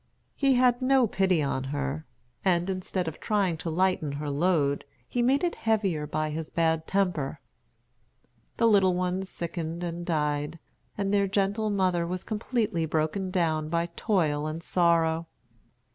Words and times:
He 0.35 0.55
had 0.55 0.81
no 0.81 1.05
pity 1.05 1.43
on 1.43 1.65
her, 1.65 2.07
and 2.43 2.71
instead 2.71 3.07
of 3.07 3.19
trying 3.19 3.55
to 3.57 3.69
lighten 3.69 4.13
her 4.13 4.31
load, 4.31 4.83
he 5.07 5.21
made 5.21 5.43
it 5.43 5.53
heavier 5.53 6.07
by 6.07 6.31
his 6.31 6.49
bad 6.49 6.87
temper. 6.87 7.39
The 8.57 8.65
little 8.67 8.95
ones 8.95 9.29
sickened 9.29 9.83
and 9.83 10.03
died, 10.03 10.57
and 10.97 11.13
their 11.13 11.27
gentle 11.27 11.69
mother 11.69 12.07
was 12.07 12.23
completely 12.23 12.87
broken 12.87 13.29
down 13.29 13.69
by 13.69 13.89
toil 13.95 14.47
and 14.47 14.63
sorrow. 14.63 15.27